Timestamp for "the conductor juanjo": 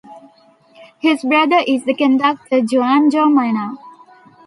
1.85-3.31